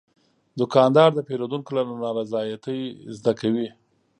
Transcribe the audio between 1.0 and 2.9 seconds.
د پیرودونکو له نارضایتۍ